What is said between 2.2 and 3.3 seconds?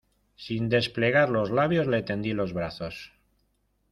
los brazos.